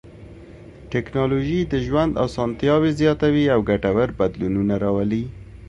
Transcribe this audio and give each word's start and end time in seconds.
ټکنالوژي 0.93 1.59
د 1.71 1.73
ژوند 1.85 2.11
اسانتیاوې 2.25 2.91
زیاتوي 2.99 3.45
او 3.53 3.59
ګټور 3.69 4.09
بدلونونه 4.19 4.73
راولي. 4.83 5.23